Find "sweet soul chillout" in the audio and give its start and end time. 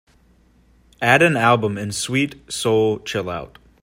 1.91-3.57